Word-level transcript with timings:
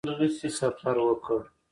سفر 0.57 0.95
وکړ. 1.07 1.39